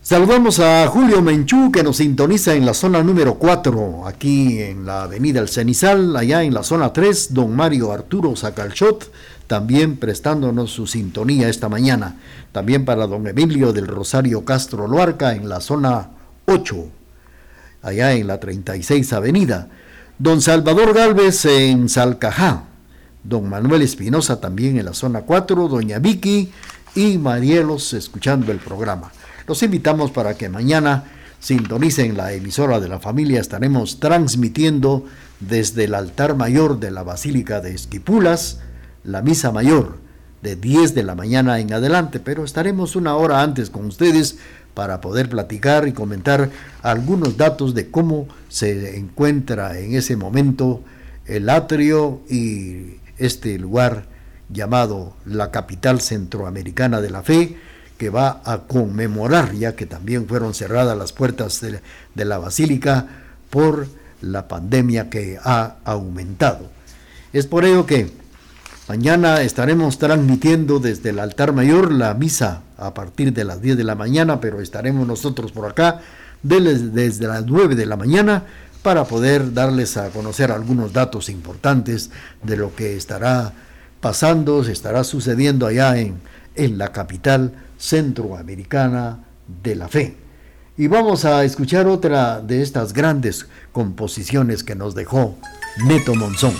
Saludamos 0.00 0.60
a 0.60 0.86
Julio 0.86 1.20
Menchú 1.20 1.72
que 1.72 1.82
nos 1.82 1.96
sintoniza 1.96 2.54
en 2.54 2.64
la 2.64 2.74
zona 2.74 3.02
número 3.02 3.34
4, 3.34 4.06
aquí 4.06 4.62
en 4.62 4.86
la 4.86 5.02
avenida 5.02 5.40
El 5.40 5.48
Cenizal, 5.48 6.14
allá 6.16 6.44
en 6.44 6.54
la 6.54 6.62
zona 6.62 6.92
3, 6.92 7.34
don 7.34 7.56
Mario 7.56 7.90
Arturo 7.90 8.36
Sacalchot, 8.36 9.10
también 9.46 9.96
prestándonos 9.96 10.72
su 10.72 10.86
sintonía 10.86 11.48
esta 11.48 11.68
mañana. 11.68 12.16
También 12.52 12.84
para 12.84 13.06
don 13.06 13.26
Emilio 13.26 13.72
del 13.72 13.86
Rosario 13.86 14.44
Castro 14.44 14.86
Loarca 14.88 15.34
en 15.34 15.48
la 15.48 15.60
zona 15.60 16.10
8, 16.46 16.86
allá 17.82 18.12
en 18.12 18.26
la 18.26 18.40
36 18.40 19.12
avenida. 19.12 19.68
Don 20.18 20.40
Salvador 20.40 20.94
Galvez 20.94 21.44
en 21.44 21.88
Salcajá, 21.88 22.64
don 23.22 23.48
Manuel 23.48 23.82
Espinosa 23.82 24.40
también 24.40 24.78
en 24.78 24.86
la 24.86 24.94
zona 24.94 25.22
4, 25.22 25.68
doña 25.68 25.98
Vicky 25.98 26.50
y 26.94 27.18
Marielos 27.18 27.92
escuchando 27.92 28.50
el 28.50 28.58
programa. 28.58 29.12
Los 29.46 29.62
invitamos 29.62 30.10
para 30.10 30.34
que 30.34 30.48
mañana 30.48 31.04
sintonicen 31.38 32.16
la 32.16 32.32
emisora 32.32 32.80
de 32.80 32.88
la 32.88 32.98
familia. 32.98 33.40
Estaremos 33.40 34.00
transmitiendo 34.00 35.04
desde 35.38 35.84
el 35.84 35.94
altar 35.94 36.34
mayor 36.34 36.80
de 36.80 36.90
la 36.90 37.02
Basílica 37.02 37.60
de 37.60 37.74
Esquipulas 37.74 38.60
la 39.06 39.22
misa 39.22 39.52
mayor 39.52 39.98
de 40.42 40.56
10 40.56 40.94
de 40.94 41.02
la 41.02 41.14
mañana 41.14 41.58
en 41.60 41.72
adelante, 41.72 42.20
pero 42.20 42.44
estaremos 42.44 42.96
una 42.96 43.16
hora 43.16 43.42
antes 43.42 43.70
con 43.70 43.86
ustedes 43.86 44.38
para 44.74 45.00
poder 45.00 45.30
platicar 45.30 45.88
y 45.88 45.92
comentar 45.92 46.50
algunos 46.82 47.36
datos 47.36 47.74
de 47.74 47.90
cómo 47.90 48.28
se 48.48 48.98
encuentra 48.98 49.78
en 49.78 49.94
ese 49.94 50.16
momento 50.16 50.82
el 51.24 51.48
atrio 51.48 52.20
y 52.28 52.96
este 53.18 53.58
lugar 53.58 54.04
llamado 54.50 55.14
la 55.24 55.50
capital 55.50 56.00
centroamericana 56.00 57.00
de 57.00 57.10
la 57.10 57.22
fe, 57.22 57.56
que 57.96 58.10
va 58.10 58.42
a 58.44 58.58
conmemorar, 58.66 59.54
ya 59.54 59.74
que 59.74 59.86
también 59.86 60.28
fueron 60.28 60.52
cerradas 60.52 60.96
las 60.98 61.12
puertas 61.12 61.60
de, 61.62 61.80
de 62.14 62.24
la 62.24 62.38
basílica 62.38 63.06
por 63.48 63.88
la 64.20 64.46
pandemia 64.46 65.08
que 65.08 65.38
ha 65.42 65.76
aumentado. 65.84 66.68
Es 67.32 67.46
por 67.46 67.64
ello 67.64 67.86
que 67.86 68.10
mañana 68.88 69.42
estaremos 69.42 69.98
transmitiendo 69.98 70.78
desde 70.78 71.10
el 71.10 71.18
altar 71.18 71.52
mayor 71.52 71.92
la 71.92 72.14
misa 72.14 72.62
a 72.76 72.94
partir 72.94 73.32
de 73.32 73.44
las 73.44 73.60
10 73.60 73.76
de 73.76 73.84
la 73.84 73.94
mañana, 73.94 74.40
pero 74.40 74.60
estaremos 74.60 75.06
nosotros 75.06 75.52
por 75.52 75.68
acá 75.68 76.00
desde 76.42 77.26
las 77.26 77.46
9 77.46 77.74
de 77.74 77.86
la 77.86 77.96
mañana 77.96 78.44
para 78.82 79.04
poder 79.04 79.52
darles 79.52 79.96
a 79.96 80.10
conocer 80.10 80.52
algunos 80.52 80.92
datos 80.92 81.28
importantes 81.28 82.10
de 82.42 82.56
lo 82.56 82.74
que 82.74 82.96
estará 82.96 83.52
pasando, 84.00 84.62
se 84.62 84.72
estará 84.72 85.02
sucediendo 85.02 85.66
allá 85.66 85.98
en, 85.98 86.20
en 86.54 86.78
la 86.78 86.92
capital 86.92 87.52
centroamericana 87.78 89.24
de 89.62 89.74
la 89.74 89.88
fe. 89.88 90.16
Y 90.76 90.88
vamos 90.88 91.24
a 91.24 91.42
escuchar 91.44 91.86
otra 91.86 92.40
de 92.40 92.62
estas 92.62 92.92
grandes 92.92 93.46
composiciones 93.72 94.62
que 94.62 94.74
nos 94.74 94.94
dejó 94.94 95.36
Neto 95.84 96.14
Monzón. 96.14 96.54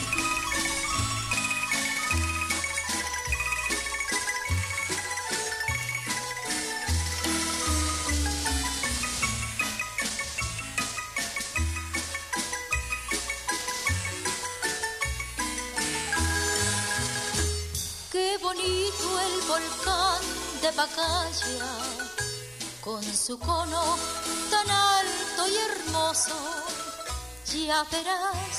Ya 27.65 27.83
verás, 27.91 28.57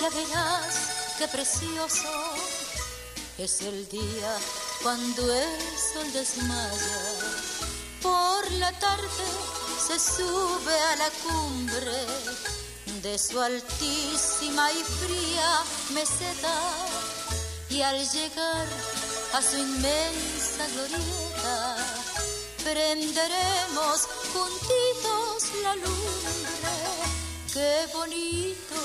ya 0.00 0.08
verás 0.10 0.74
qué 1.18 1.26
precioso 1.26 2.08
es 3.36 3.60
el 3.62 3.88
día 3.88 4.38
cuando 4.82 5.22
el 5.34 5.60
sol 5.92 6.12
desmaya. 6.12 7.00
Por 8.00 8.50
la 8.52 8.72
tarde 8.78 9.28
se 9.86 9.98
sube 9.98 10.72
a 10.92 10.96
la 10.96 11.10
cumbre 11.24 12.06
de 13.02 13.18
su 13.18 13.40
altísima 13.40 14.70
y 14.72 14.82
fría 14.84 15.62
meseta 15.90 16.54
y 17.68 17.82
al 17.82 17.98
llegar 18.08 18.66
a 19.34 19.42
su 19.42 19.56
inmensa 19.58 20.66
glorieta 20.74 21.76
prenderemos 22.64 24.08
juntitos 24.32 25.62
la 25.62 25.74
lumbre. 25.74 26.67
Qué 27.52 27.88
bonito, 27.94 28.76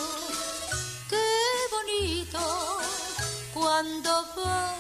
qué 1.10 1.28
bonito 1.70 2.80
cuando 3.54 4.26
va 4.38 4.74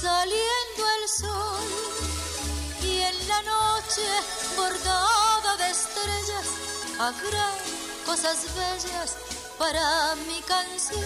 saliendo 0.00 0.82
el 0.96 1.08
sol 1.08 1.68
y 2.82 3.00
en 3.00 3.28
la 3.28 3.42
noche 3.42 4.08
bordada 4.56 5.56
de 5.58 5.70
estrellas 5.70 6.46
habrá 6.98 7.50
cosas 8.06 8.46
bellas 8.56 9.16
para 9.58 10.14
mi 10.26 10.40
canción 10.42 11.04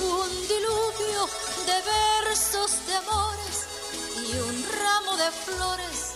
un 0.00 0.48
diluvio 0.48 1.28
de 1.66 1.82
versos 1.82 2.86
de 2.86 2.94
amores 2.94 3.66
y 4.16 4.38
un 4.38 4.66
ramo 4.80 5.16
de 5.18 5.30
flores 5.30 6.14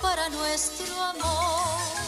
para 0.00 0.28
nuestro 0.28 1.02
amor. 1.02 1.99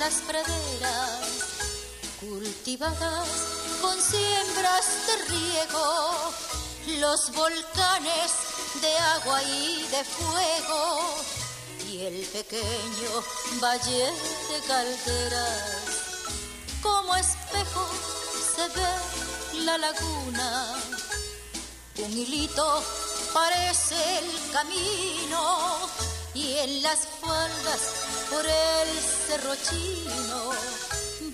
Las 0.00 0.14
praderas 0.22 1.20
cultivadas 2.20 3.28
con 3.82 4.00
siembras 4.00 4.86
de 5.06 5.16
riego, 5.28 6.32
los 7.00 7.30
volcanes 7.34 8.32
de 8.80 8.96
agua 8.96 9.42
y 9.42 9.86
de 9.90 10.02
fuego 10.02 11.14
y 11.86 12.00
el 12.06 12.24
pequeño 12.28 13.10
valle 13.60 14.06
de 14.50 14.60
calderas. 14.66 15.76
Como 16.82 17.14
espejo 17.16 17.86
se 18.56 18.68
ve 18.68 19.64
la 19.66 19.76
laguna, 19.76 20.76
un 21.98 22.12
hilito 22.12 22.82
parece 23.34 23.96
el 24.20 24.50
camino 24.50 25.78
y 26.32 26.56
en 26.56 26.82
las 26.82 27.00
faldas 27.20 28.19
por 28.30 28.46
el 28.46 28.88
cerro 29.26 29.54
chino 29.56 30.50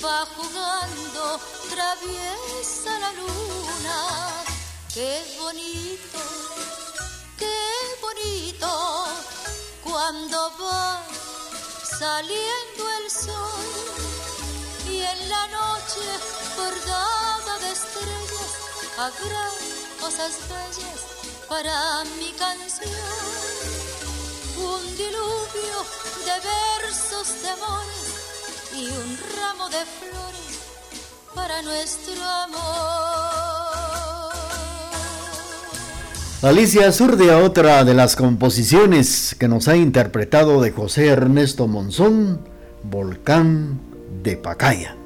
va 0.02 0.26
jugando 0.36 1.40
traviesa 1.68 2.98
la 2.98 3.12
luna. 3.12 3.98
Qué 4.94 5.22
bonito, 5.38 6.18
qué 7.38 7.58
bonito 8.00 9.06
cuando 9.84 10.38
va 10.60 11.02
saliendo 11.98 12.82
el 13.00 13.10
sol 13.10 13.66
y 14.88 15.02
en 15.02 15.28
la 15.28 15.46
noche 15.48 16.06
bordada 16.56 17.58
de 17.58 17.70
estrellas 17.72 18.52
habrá 18.96 19.50
cosas 20.00 20.32
bellas 20.48 21.00
para 21.48 22.04
mi 22.18 22.32
canción 22.32 23.46
un 24.56 24.96
diluvio 24.96 25.78
de 26.26 26.32
versos 26.32 27.40
de 27.40 27.48
amores 27.50 28.12
y 28.74 28.86
un 28.86 29.16
ramo 29.38 29.68
de 29.68 29.84
flores 30.00 30.58
para 31.32 31.62
nuestro 31.62 32.24
amor. 32.24 33.06
Alicia 36.42 36.90
Zurdia, 36.90 37.38
otra 37.38 37.84
de 37.84 37.94
las 37.94 38.16
composiciones 38.16 39.36
que 39.38 39.46
nos 39.46 39.68
ha 39.68 39.76
interpretado 39.76 40.60
de 40.60 40.72
José 40.72 41.06
Ernesto 41.06 41.68
Monzón, 41.68 42.40
Volcán 42.82 43.78
de 44.24 44.36
Pacaya. 44.36 44.96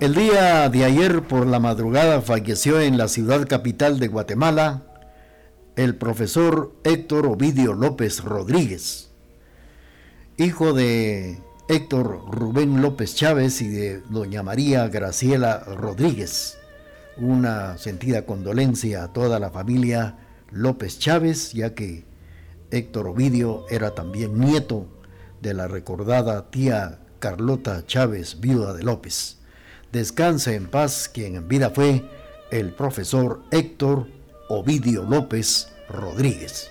El 0.00 0.14
día 0.14 0.68
de 0.68 0.84
ayer 0.84 1.22
por 1.22 1.46
la 1.46 1.58
madrugada 1.58 2.20
falleció 2.20 2.82
en 2.82 2.98
la 2.98 3.08
ciudad 3.08 3.48
capital 3.48 3.98
de 3.98 4.08
Guatemala 4.08 4.82
el 5.76 5.96
profesor 5.96 6.72
Héctor 6.84 7.26
Ovidio 7.26 7.74
López 7.74 8.22
Rodríguez, 8.22 9.10
hijo 10.36 10.72
de 10.72 11.38
Héctor 11.68 12.22
Rubén 12.30 12.80
López 12.80 13.14
Chávez 13.16 13.60
y 13.60 13.68
de 13.68 14.00
doña 14.02 14.42
María 14.42 14.86
Graciela 14.88 15.58
Rodríguez. 15.60 16.58
Una 17.16 17.78
sentida 17.78 18.26
condolencia 18.26 19.04
a 19.04 19.12
toda 19.12 19.38
la 19.38 19.50
familia 19.50 20.18
López 20.50 20.98
Chávez, 20.98 21.52
ya 21.52 21.74
que 21.74 22.04
Héctor 22.70 23.08
Ovidio 23.08 23.64
era 23.70 23.94
también 23.94 24.38
nieto 24.38 24.86
de 25.40 25.54
la 25.54 25.68
recordada 25.68 26.50
tía 26.50 27.00
Carlota 27.18 27.84
Chávez, 27.86 28.40
viuda 28.40 28.74
de 28.74 28.82
López. 28.82 29.38
Descanse 29.92 30.54
en 30.54 30.68
paz 30.68 31.08
quien 31.12 31.36
en 31.36 31.48
vida 31.48 31.70
fue 31.70 32.04
el 32.50 32.74
profesor 32.74 33.42
Héctor 33.50 34.06
Ovidio 34.48 35.02
López 35.02 35.68
Rodríguez. 35.88 36.70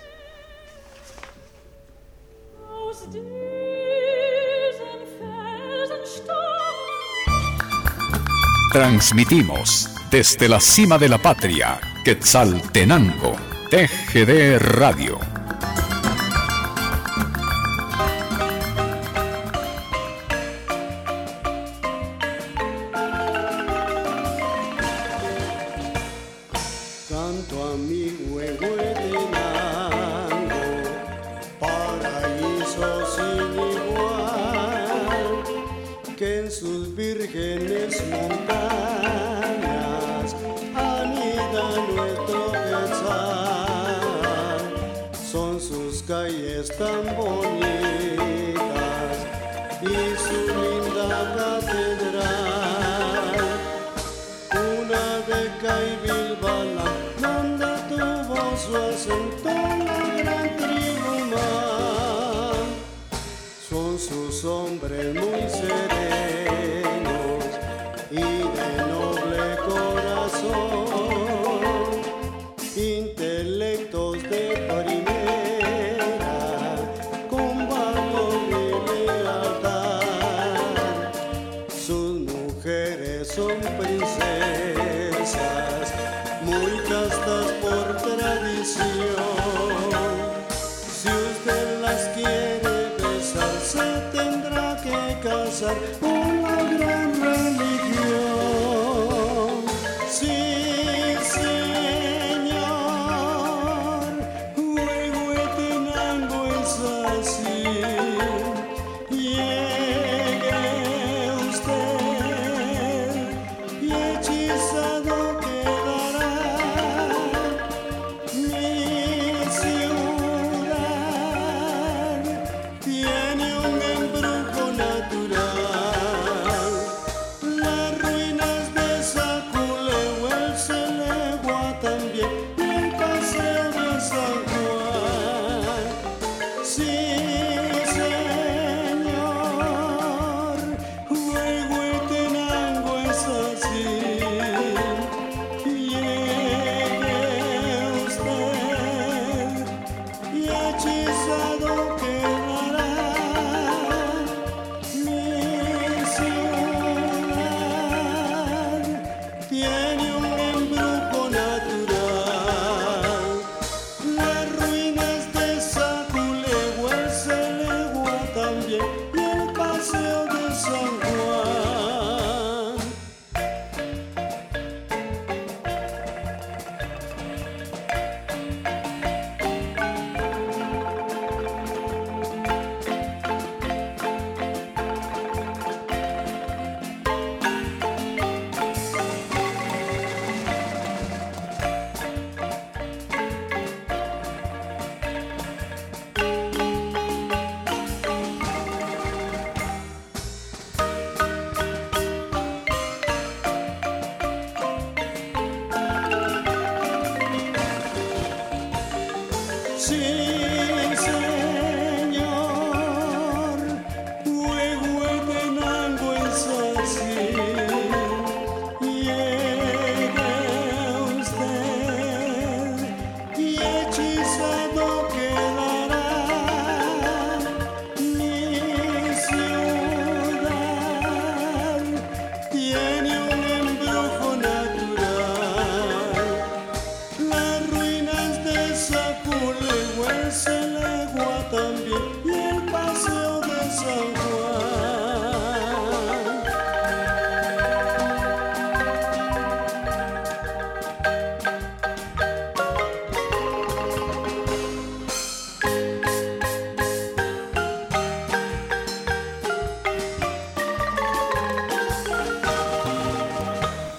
Transmitimos 8.72 9.88
desde 10.10 10.48
la 10.48 10.60
cima 10.60 10.98
de 10.98 11.08
la 11.08 11.18
patria, 11.18 11.80
Quetzaltenango, 12.04 13.36
TGD 13.70 14.58
Radio. 14.58 15.33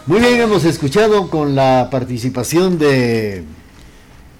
Muy 0.08 0.20
bien, 0.20 0.40
hemos 0.40 0.66
escuchado 0.66 1.32
con 1.32 1.56
la 1.56 1.90
participación 1.90 2.78
de 2.78 3.44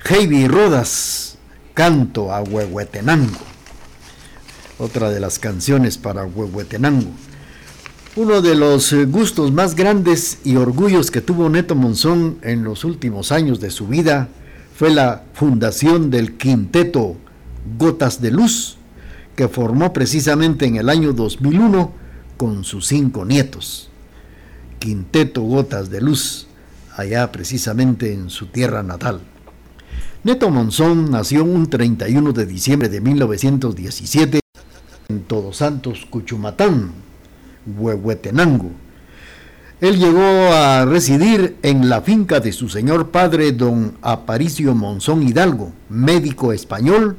Heidi 0.08 0.48
Rodas, 0.48 1.40
Canto 1.74 2.32
a 2.32 2.44
Huehuetenango, 2.44 3.40
otra 4.78 5.10
de 5.10 5.20
las 5.20 5.40
canciones 5.40 5.98
para 5.98 6.24
Huehuetenango. 6.24 7.10
Uno 8.16 8.44
de 8.44 8.54
los 8.54 8.94
gustos 9.08 9.52
más 9.52 9.74
grandes 9.74 10.38
y 10.44 10.56
orgullos 10.56 11.10
que 11.10 11.22
tuvo 11.22 11.50
Neto 11.50 11.74
Monzón 11.74 12.38
en 12.44 12.64
los 12.64 12.84
últimos 12.84 13.32
años 13.32 13.60
de 13.60 13.72
su 13.72 13.88
vida 13.88 14.30
fue 14.76 14.92
la 14.92 15.24
fundación 15.34 16.12
del 16.12 16.38
quinteto 16.38 17.16
Gotas 17.80 18.22
de 18.22 18.30
Luz, 18.30 18.78
que 19.36 19.48
formó 19.48 19.94
precisamente 19.94 20.68
en 20.68 20.76
el 20.76 20.90
año 20.90 21.12
2001 21.12 21.92
con 22.38 22.64
sus 22.64 22.86
cinco 22.86 23.26
nietos. 23.26 23.90
Quinteto 24.80 25.42
Gotas 25.42 25.90
de 25.90 26.02
Luz, 26.02 26.48
allá 26.96 27.32
precisamente 27.32 28.14
en 28.14 28.30
su 28.30 28.48
tierra 28.48 28.84
natal. 28.84 29.22
Neto 30.24 30.50
Monzón 30.50 31.12
nació 31.12 31.44
un 31.44 31.70
31 31.70 32.34
de 32.34 32.46
diciembre 32.46 32.90
de 32.90 33.00
1917 33.00 34.40
en 35.10 35.22
Todos 35.22 35.58
Santos, 35.58 36.08
Cuchumatán, 36.10 36.92
Huehuetenango. 37.78 38.72
Él 39.82 40.00
llegó 40.00 40.54
a 40.54 40.86
residir 40.86 41.58
en 41.62 41.90
la 41.90 42.02
finca 42.02 42.40
de 42.40 42.54
su 42.54 42.70
señor 42.70 43.12
padre, 43.12 43.52
don 43.52 43.98
Aparicio 44.02 44.74
Monzón 44.74 45.22
Hidalgo, 45.22 45.74
médico 45.90 46.54
español, 46.54 47.18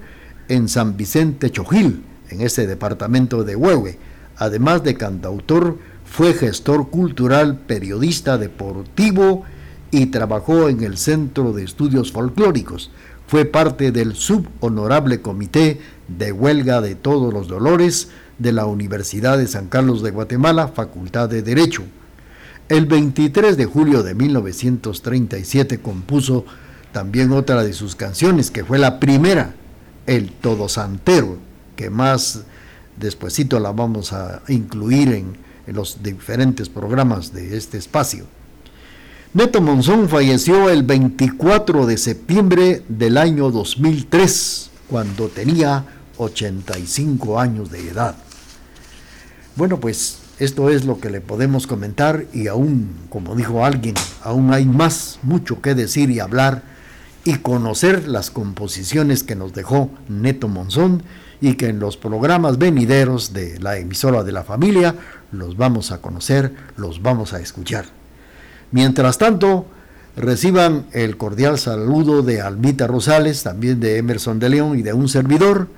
en 0.49 0.69
San 0.69 0.97
Vicente 0.97 1.51
Chojil, 1.51 2.03
en 2.31 2.41
ese 2.41 2.67
departamento 2.67 3.45
de 3.45 3.57
Huehue. 3.57 3.99
Además 4.37 4.83
de 4.83 4.95
cantautor, 4.95 5.79
fue 6.17 6.33
gestor 6.33 6.89
cultural, 6.89 7.59
periodista 7.67 8.39
deportivo 8.39 9.45
y 9.91 10.07
trabajó 10.07 10.71
en 10.71 10.83
el 10.83 10.97
Centro 10.97 11.53
de 11.53 11.63
Estudios 11.63 12.11
Folclóricos. 12.11 12.91
Fue 13.27 13.45
parte 13.45 13.93
del 13.93 14.15
subhonorable 14.15 15.21
comité 15.21 15.79
de 16.09 16.33
huelga 16.33 16.81
de 16.81 16.95
todos 16.95 17.35
los 17.35 17.49
dolores 17.49 18.09
de 18.39 18.53
la 18.53 18.65
Universidad 18.65 19.37
de 19.37 19.47
San 19.47 19.67
Carlos 19.67 20.03
de 20.03 20.11
Guatemala, 20.11 20.69
Facultad 20.69 21.29
de 21.29 21.43
Derecho. 21.43 21.83
El 22.71 22.87
23 22.87 23.59
de 23.59 23.67
julio 23.67 24.03
de 24.03 24.15
1937 24.15 25.81
compuso 25.81 26.47
también 26.93 27.31
otra 27.33 27.63
de 27.63 27.75
sus 27.75 27.95
canciones, 27.95 28.51
que 28.51 28.65
fue 28.65 28.79
la 28.79 29.01
primera, 29.01 29.55
El 30.07 30.33
Todo 30.33 30.71
Santero, 30.71 31.37
que 31.77 31.91
más 31.91 32.45
despuesito 32.97 33.61
la 33.61 33.73
vamos 33.73 34.15
a 34.15 34.41
incluir 34.49 35.13
en, 35.13 35.46
en 35.67 35.77
los 35.77 36.03
diferentes 36.03 36.69
programas 36.69 37.33
de 37.33 37.57
este 37.57 37.79
espacio. 37.79 38.27
Neto 39.35 39.61
Monzón 39.61 40.09
falleció 40.09 40.71
el 40.71 40.83
24 40.83 41.87
de 41.87 41.99
septiembre 41.99 42.83
del 42.89 43.19
año 43.19 43.51
2003, 43.51 44.71
cuando 44.89 45.29
tenía 45.29 45.85
85 46.17 47.39
años 47.39 47.71
de 47.71 47.89
edad. 47.89 48.17
Bueno, 49.57 49.79
pues 49.81 50.19
esto 50.39 50.71
es 50.71 50.85
lo 50.85 51.01
que 51.01 51.11
le 51.11 51.21
podemos 51.21 51.67
comentar 51.67 52.27
y 52.33 52.47
aún, 52.47 52.91
como 53.11 53.35
dijo 53.35 53.65
alguien, 53.65 53.95
aún 54.23 54.53
hay 54.53 54.65
más, 54.65 55.19
mucho 55.23 55.61
que 55.61 55.75
decir 55.75 56.11
y 56.11 56.21
hablar 56.21 56.63
y 57.25 57.35
conocer 57.37 58.07
las 58.07 58.31
composiciones 58.31 59.23
que 59.23 59.35
nos 59.35 59.53
dejó 59.53 59.91
Neto 60.09 60.49
Monzón 60.49 61.03
y 61.41 61.55
que 61.55 61.69
en 61.69 61.79
los 61.79 61.97
programas 61.97 62.59
venideros 62.59 63.33
de 63.33 63.59
la 63.61 63.79
emisora 63.79 64.23
de 64.25 64.33
la 64.33 64.45
familia 64.45 64.95
los 65.33 65.57
vamos 65.57 65.93
a 65.93 66.01
conocer, 66.01 66.53
los 66.77 67.03
vamos 67.03 67.33
a 67.33 67.41
escuchar. 67.41 67.87
Mientras 68.71 69.19
tanto, 69.19 69.67
reciban 70.17 70.87
el 70.93 71.17
cordial 71.17 71.59
saludo 71.59 72.23
de 72.23 72.41
Almita 72.41 72.87
Rosales, 72.87 73.43
también 73.43 73.81
de 73.81 73.99
Emerson 73.99 74.39
de 74.39 74.49
León 74.49 74.79
y 74.79 74.83
de 74.83 74.93
un 74.93 75.09
servidor, 75.09 75.69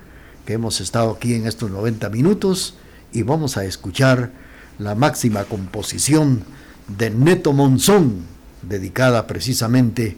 que 0.46 0.54
hemos 0.54 0.80
estado 0.80 1.10
aquí 1.10 1.34
en 1.34 1.46
estos 1.46 1.70
90 1.70 2.08
minutos 2.08 2.74
y 3.12 3.22
vamos 3.22 3.56
a 3.56 3.64
escuchar 3.64 4.30
la 4.78 4.94
máxima 4.94 5.44
composición 5.44 6.42
de 6.86 7.10
Neto 7.10 7.52
Monzón, 7.52 8.22
dedicada 8.62 9.26
precisamente 9.26 10.16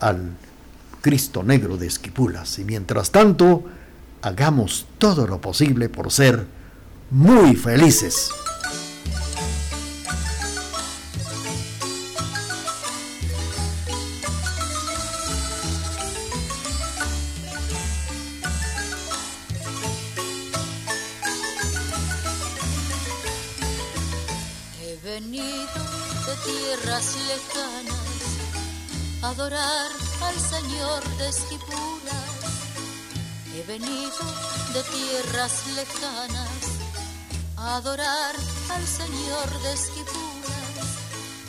al 0.00 0.30
Cristo 1.02 1.42
Negro 1.42 1.76
de 1.76 1.86
Esquipulas. 1.86 2.58
Y 2.58 2.64
mientras 2.64 3.10
tanto, 3.10 3.64
hagamos 4.26 4.86
todo 4.98 5.24
lo 5.28 5.40
posible 5.40 5.88
por 5.88 6.10
ser 6.10 6.48
muy 7.10 7.54
felices. 7.54 8.30
He 24.82 24.96
venido 25.04 25.46
de 26.26 26.34
tierras 26.44 27.16
lejanas 27.28 27.94
a 29.22 29.28
adorar 29.28 29.90
al 30.20 30.34
Señor 30.34 31.04
de 31.18 31.28
Esquipulas. 31.28 32.65
He 33.56 33.62
venido 33.62 34.24
de 34.74 34.82
tierras 34.82 35.66
lejanas 35.68 36.60
a 37.56 37.76
adorar 37.76 38.34
al 38.68 38.86
Señor 38.86 39.62
de 39.62 39.72
Esquipulas. 39.72 40.90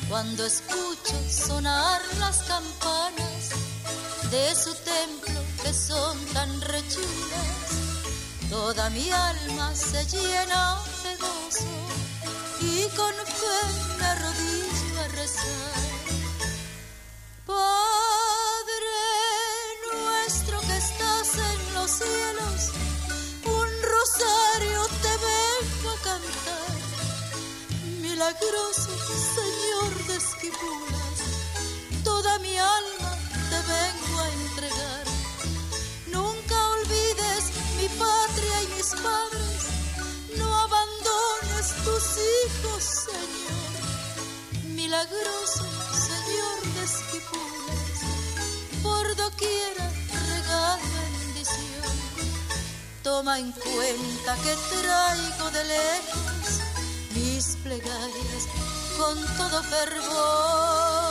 Cuando 0.07 0.45
escucho 0.45 1.15
sonar 1.29 1.99
las 2.17 2.43
campanas 2.43 3.49
de 4.31 4.55
su 4.55 4.73
templo 4.75 5.41
que 5.61 5.73
son 5.73 6.17
tan 6.27 6.61
rechulas, 6.61 7.67
toda 8.49 8.89
mi 8.91 9.11
alma 9.11 9.75
se 9.75 10.05
llena 10.05 10.77
de 11.03 11.13
gozo 11.17 11.67
y 12.61 12.83
con 12.95 13.13
fe 13.15 13.97
me 13.99 14.05
arrodillo 14.05 15.01
a 15.03 15.07
rezar. 15.09 15.77
Padre 17.45 18.06
un 23.45 23.69
rosario 23.93 24.81
te 25.03 25.13
vengo 25.27 25.89
a 25.89 25.97
cantar. 26.09 26.71
Milagroso 28.01 28.91
Señor 29.37 30.07
de 30.07 30.15
Esquipulas, 30.15 31.17
toda 32.03 32.39
mi 32.39 32.57
alma 32.57 33.11
te 33.51 33.59
vengo 33.73 34.19
a 34.19 34.29
entregar. 34.43 35.05
Nunca 36.07 36.55
olvides 36.77 37.43
mi 37.77 37.87
patria 37.89 38.63
y 38.63 38.67
mis 38.75 38.89
padres, 39.07 39.61
no 40.37 40.47
abandones 40.65 41.67
tus 41.85 42.05
hijos, 42.33 42.83
Señor. 43.09 44.73
Milagroso 44.75 45.65
Señor 46.09 46.57
de 46.75 46.83
Esquipulas, 46.83 47.97
por 48.83 49.15
doquiera 49.15 49.86
Toma 53.07 53.39
en 53.39 53.53
cuenta 53.53 54.35
que 54.43 54.53
traigo 54.69 55.49
de 55.51 55.63
lejos 55.63 56.59
mis 57.15 57.55
plegarias 57.63 58.43
con 58.97 59.15
todo 59.37 59.63
fervor. 59.63 61.07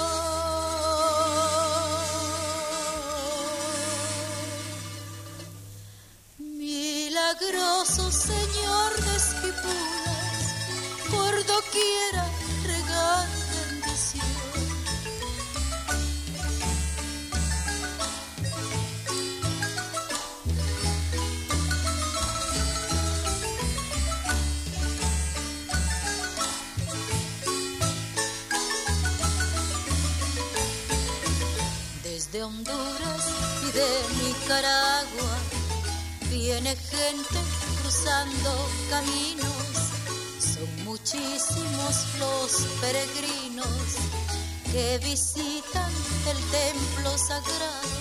Milagroso 6.39 8.13
Señor 8.13 8.91
de 9.07 9.17
Esquipulas, 9.17 10.45
por 11.11 11.47
doquiera 11.47 12.25
regal 12.63 13.36
de 33.77 33.89
Nicaragua 34.25 35.37
viene 36.31 36.75
gente 36.77 37.39
cruzando 37.83 38.51
caminos. 38.89 39.75
Son 40.39 40.85
muchísimos 40.85 41.95
los 42.19 42.51
peregrinos 42.81 43.87
que 44.73 44.99
visitan 45.05 45.93
el 46.31 46.39
templo 46.61 47.19
sagrado. 47.19 47.97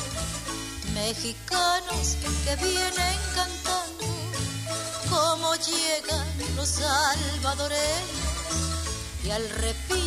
Mexicanos 0.93 2.15
que 2.45 2.55
vienen 2.55 3.17
cantando 3.35 4.05
cómo 5.09 5.55
llegan 5.55 6.27
los 6.55 6.69
salvadoreños 6.69 8.35
y 9.25 9.31
al 9.31 9.49
repique 9.49 10.04